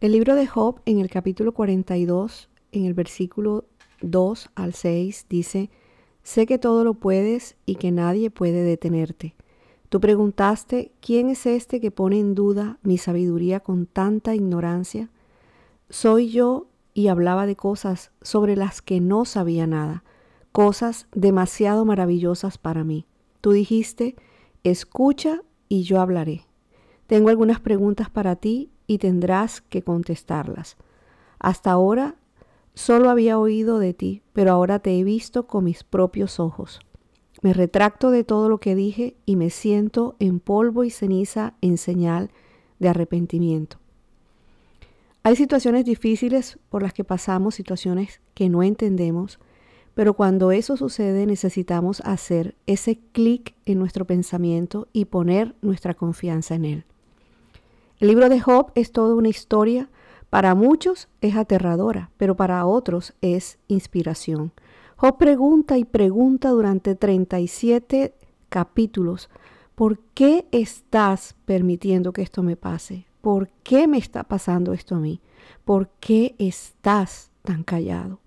El 0.00 0.12
libro 0.12 0.34
de 0.34 0.46
Job 0.46 0.80
en 0.86 0.98
el 0.98 1.10
capítulo 1.10 1.52
42, 1.52 2.48
en 2.72 2.86
el 2.86 2.94
versículo 2.94 3.66
2 4.00 4.48
al 4.54 4.72
6, 4.72 5.26
dice, 5.28 5.68
Sé 6.22 6.46
que 6.46 6.56
todo 6.56 6.84
lo 6.84 6.94
puedes 6.94 7.56
y 7.66 7.74
que 7.74 7.92
nadie 7.92 8.30
puede 8.30 8.62
detenerte. 8.62 9.34
Tú 9.90 10.00
preguntaste, 10.00 10.92
¿quién 11.02 11.28
es 11.28 11.44
este 11.44 11.82
que 11.82 11.90
pone 11.90 12.18
en 12.18 12.34
duda 12.34 12.78
mi 12.82 12.96
sabiduría 12.96 13.60
con 13.60 13.84
tanta 13.84 14.34
ignorancia? 14.34 15.10
Soy 15.90 16.30
yo 16.30 16.68
y 16.94 17.08
hablaba 17.08 17.44
de 17.44 17.56
cosas 17.56 18.10
sobre 18.22 18.56
las 18.56 18.80
que 18.80 19.00
no 19.00 19.26
sabía 19.26 19.66
nada, 19.66 20.02
cosas 20.50 21.08
demasiado 21.12 21.84
maravillosas 21.84 22.56
para 22.56 22.84
mí. 22.84 23.04
Tú 23.42 23.52
dijiste, 23.52 24.16
escucha 24.64 25.42
y 25.68 25.82
yo 25.82 26.00
hablaré. 26.00 26.46
Tengo 27.06 27.28
algunas 27.28 27.60
preguntas 27.60 28.08
para 28.08 28.36
ti 28.36 28.70
y 28.90 28.98
tendrás 28.98 29.60
que 29.60 29.82
contestarlas. 29.82 30.76
Hasta 31.38 31.70
ahora 31.70 32.16
solo 32.74 33.08
había 33.08 33.38
oído 33.38 33.78
de 33.78 33.94
ti, 33.94 34.20
pero 34.32 34.50
ahora 34.50 34.80
te 34.80 34.98
he 34.98 35.04
visto 35.04 35.46
con 35.46 35.62
mis 35.62 35.84
propios 35.84 36.40
ojos. 36.40 36.80
Me 37.40 37.52
retracto 37.52 38.10
de 38.10 38.24
todo 38.24 38.48
lo 38.48 38.58
que 38.58 38.74
dije 38.74 39.14
y 39.26 39.36
me 39.36 39.50
siento 39.50 40.16
en 40.18 40.40
polvo 40.40 40.82
y 40.82 40.90
ceniza 40.90 41.54
en 41.60 41.78
señal 41.78 42.32
de 42.80 42.88
arrepentimiento. 42.88 43.76
Hay 45.22 45.36
situaciones 45.36 45.84
difíciles 45.84 46.58
por 46.68 46.82
las 46.82 46.92
que 46.92 47.04
pasamos, 47.04 47.54
situaciones 47.54 48.20
que 48.34 48.48
no 48.48 48.64
entendemos, 48.64 49.38
pero 49.94 50.14
cuando 50.14 50.50
eso 50.50 50.76
sucede 50.76 51.26
necesitamos 51.26 52.00
hacer 52.00 52.56
ese 52.66 52.98
clic 53.12 53.54
en 53.66 53.78
nuestro 53.78 54.04
pensamiento 54.04 54.88
y 54.92 55.04
poner 55.04 55.54
nuestra 55.62 55.94
confianza 55.94 56.56
en 56.56 56.64
él. 56.64 56.84
El 58.00 58.08
libro 58.08 58.30
de 58.30 58.40
Job 58.40 58.72
es 58.74 58.92
toda 58.92 59.14
una 59.14 59.28
historia. 59.28 59.90
Para 60.30 60.54
muchos 60.54 61.08
es 61.20 61.36
aterradora, 61.36 62.10
pero 62.16 62.34
para 62.34 62.64
otros 62.64 63.12
es 63.20 63.58
inspiración. 63.68 64.52
Job 64.96 65.18
pregunta 65.18 65.76
y 65.76 65.84
pregunta 65.84 66.48
durante 66.48 66.94
37 66.94 68.14
capítulos, 68.48 69.28
¿por 69.74 69.98
qué 70.14 70.46
estás 70.50 71.36
permitiendo 71.44 72.14
que 72.14 72.22
esto 72.22 72.42
me 72.42 72.56
pase? 72.56 73.04
¿Por 73.20 73.50
qué 73.62 73.86
me 73.86 73.98
está 73.98 74.24
pasando 74.24 74.72
esto 74.72 74.94
a 74.94 74.98
mí? 74.98 75.20
¿Por 75.66 75.90
qué 76.00 76.34
estás 76.38 77.30
tan 77.42 77.64
callado? 77.64 78.20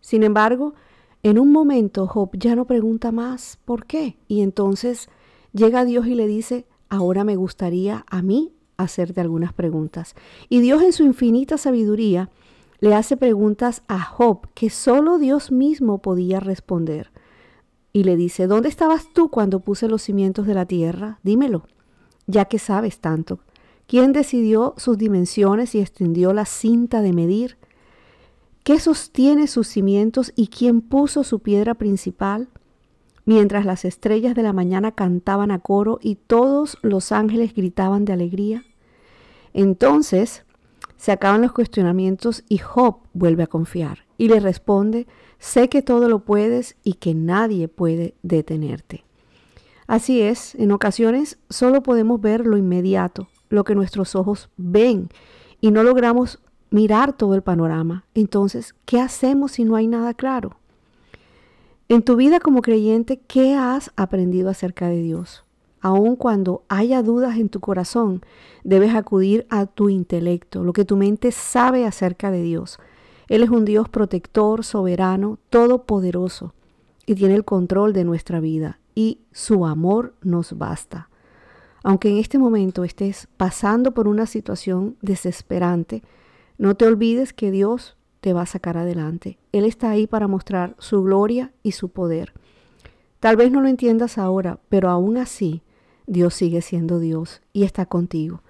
Sin 0.00 0.24
embargo, 0.24 0.74
en 1.22 1.38
un 1.38 1.52
momento 1.52 2.08
Job 2.08 2.30
ya 2.32 2.56
no 2.56 2.64
pregunta 2.64 3.12
más 3.12 3.60
por 3.64 3.86
qué. 3.86 4.16
Y 4.26 4.40
entonces 4.40 5.08
llega 5.52 5.84
Dios 5.84 6.08
y 6.08 6.16
le 6.16 6.26
dice, 6.26 6.66
ahora 6.88 7.22
me 7.22 7.36
gustaría 7.36 8.04
a 8.08 8.20
mí 8.20 8.55
hacerte 8.76 9.20
algunas 9.20 9.52
preguntas. 9.52 10.14
Y 10.48 10.60
Dios 10.60 10.82
en 10.82 10.92
su 10.92 11.04
infinita 11.04 11.58
sabiduría 11.58 12.30
le 12.80 12.94
hace 12.94 13.16
preguntas 13.16 13.82
a 13.88 14.00
Job 14.02 14.48
que 14.54 14.70
solo 14.70 15.18
Dios 15.18 15.50
mismo 15.50 15.98
podía 15.98 16.40
responder. 16.40 17.10
Y 17.92 18.04
le 18.04 18.16
dice, 18.16 18.46
¿dónde 18.46 18.68
estabas 18.68 19.08
tú 19.14 19.30
cuando 19.30 19.60
puse 19.60 19.88
los 19.88 20.02
cimientos 20.02 20.46
de 20.46 20.54
la 20.54 20.66
tierra? 20.66 21.18
Dímelo, 21.22 21.66
ya 22.26 22.44
que 22.44 22.58
sabes 22.58 23.00
tanto. 23.00 23.40
¿Quién 23.86 24.12
decidió 24.12 24.74
sus 24.76 24.98
dimensiones 24.98 25.74
y 25.74 25.80
extendió 25.80 26.32
la 26.32 26.44
cinta 26.44 27.00
de 27.00 27.12
medir? 27.12 27.56
¿Qué 28.64 28.80
sostiene 28.80 29.46
sus 29.46 29.68
cimientos 29.68 30.32
y 30.34 30.48
quién 30.48 30.80
puso 30.80 31.22
su 31.22 31.38
piedra 31.38 31.74
principal? 31.74 32.48
Mientras 33.26 33.66
las 33.66 33.84
estrellas 33.84 34.34
de 34.34 34.42
la 34.42 34.54
mañana 34.54 34.92
cantaban 34.92 35.50
a 35.50 35.58
coro 35.58 35.98
y 36.00 36.14
todos 36.14 36.78
los 36.80 37.12
ángeles 37.12 37.54
gritaban 37.54 38.06
de 38.06 38.14
alegría? 38.14 38.64
Entonces 39.52 40.44
se 40.96 41.12
acaban 41.12 41.42
los 41.42 41.52
cuestionamientos 41.52 42.44
y 42.48 42.58
Job 42.58 43.00
vuelve 43.12 43.42
a 43.42 43.48
confiar 43.48 44.06
y 44.16 44.28
le 44.28 44.40
responde, 44.40 45.06
sé 45.38 45.68
que 45.68 45.82
todo 45.82 46.08
lo 46.08 46.20
puedes 46.20 46.76
y 46.82 46.94
que 46.94 47.14
nadie 47.14 47.68
puede 47.68 48.14
detenerte. 48.22 49.04
Así 49.86 50.20
es, 50.22 50.54
en 50.54 50.72
ocasiones 50.72 51.38
solo 51.48 51.82
podemos 51.82 52.20
ver 52.20 52.46
lo 52.46 52.56
inmediato, 52.56 53.28
lo 53.50 53.64
que 53.64 53.74
nuestros 53.74 54.16
ojos 54.16 54.50
ven 54.56 55.10
y 55.60 55.70
no 55.70 55.82
logramos 55.82 56.40
mirar 56.70 57.12
todo 57.12 57.34
el 57.34 57.42
panorama. 57.42 58.04
Entonces, 58.14 58.74
¿qué 58.84 59.00
hacemos 59.00 59.52
si 59.52 59.64
no 59.64 59.76
hay 59.76 59.86
nada 59.86 60.14
claro? 60.14 60.58
En 61.88 62.02
tu 62.02 62.16
vida 62.16 62.40
como 62.40 62.62
creyente, 62.62 63.20
¿qué 63.28 63.54
has 63.54 63.92
aprendido 63.94 64.50
acerca 64.50 64.88
de 64.88 65.00
Dios? 65.02 65.44
Aun 65.80 66.16
cuando 66.16 66.64
haya 66.68 67.00
dudas 67.00 67.36
en 67.36 67.48
tu 67.48 67.60
corazón, 67.60 68.22
debes 68.64 68.92
acudir 68.96 69.46
a 69.50 69.66
tu 69.66 69.88
intelecto, 69.88 70.64
lo 70.64 70.72
que 70.72 70.84
tu 70.84 70.96
mente 70.96 71.30
sabe 71.30 71.86
acerca 71.86 72.32
de 72.32 72.42
Dios. 72.42 72.80
Él 73.28 73.44
es 73.44 73.50
un 73.50 73.64
Dios 73.64 73.88
protector, 73.88 74.64
soberano, 74.64 75.38
todopoderoso 75.48 76.54
y 77.06 77.14
tiene 77.14 77.36
el 77.36 77.44
control 77.44 77.92
de 77.92 78.02
nuestra 78.02 78.40
vida 78.40 78.80
y 78.96 79.20
su 79.30 79.64
amor 79.64 80.14
nos 80.22 80.58
basta. 80.58 81.08
Aunque 81.84 82.08
en 82.08 82.16
este 82.16 82.36
momento 82.36 82.82
estés 82.82 83.28
pasando 83.36 83.94
por 83.94 84.08
una 84.08 84.26
situación 84.26 84.96
desesperante, 85.02 86.02
no 86.58 86.74
te 86.74 86.84
olvides 86.84 87.32
que 87.32 87.52
Dios 87.52 87.95
te 88.26 88.32
va 88.32 88.42
a 88.42 88.46
sacar 88.46 88.76
adelante. 88.76 89.38
Él 89.52 89.64
está 89.64 89.88
ahí 89.88 90.08
para 90.08 90.26
mostrar 90.26 90.74
su 90.80 91.00
gloria 91.04 91.52
y 91.62 91.70
su 91.70 91.90
poder. 91.90 92.32
Tal 93.20 93.36
vez 93.36 93.52
no 93.52 93.60
lo 93.60 93.68
entiendas 93.68 94.18
ahora, 94.18 94.58
pero 94.68 94.90
aún 94.90 95.16
así 95.16 95.62
Dios 96.08 96.34
sigue 96.34 96.60
siendo 96.60 96.98
Dios 96.98 97.40
y 97.52 97.62
está 97.62 97.86
contigo. 97.86 98.42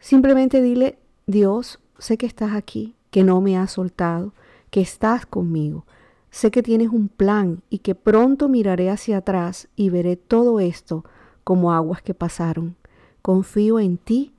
Simplemente 0.00 0.60
dile, 0.60 0.98
Dios, 1.28 1.78
sé 1.96 2.18
que 2.18 2.26
estás 2.26 2.54
aquí, 2.54 2.96
que 3.12 3.22
no 3.22 3.40
me 3.40 3.56
has 3.56 3.70
soltado, 3.70 4.34
que 4.68 4.80
estás 4.80 5.26
conmigo. 5.26 5.86
Sé 6.32 6.50
que 6.50 6.64
tienes 6.64 6.88
un 6.88 7.06
plan 7.06 7.62
y 7.70 7.78
que 7.78 7.94
pronto 7.94 8.48
miraré 8.48 8.90
hacia 8.90 9.18
atrás 9.18 9.68
y 9.76 9.90
veré 9.90 10.16
todo 10.16 10.58
esto 10.58 11.04
como 11.44 11.72
aguas 11.72 12.02
que 12.02 12.14
pasaron. 12.14 12.74
Confío 13.22 13.78
en 13.78 13.96
ti, 13.96 14.34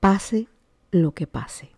pase 0.00 0.48
lo 0.90 1.12
que 1.12 1.28
pase. 1.28 1.70